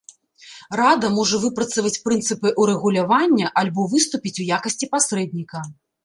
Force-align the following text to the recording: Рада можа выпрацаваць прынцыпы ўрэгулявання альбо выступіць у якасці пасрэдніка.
Рада 0.79 1.07
можа 1.17 1.39
выпрацаваць 1.41 1.99
прынцыпы 2.07 2.53
ўрэгулявання 2.63 3.51
альбо 3.63 3.85
выступіць 3.91 4.33
у 4.45 4.47
якасці 4.57 4.89
пасрэдніка. 4.93 5.59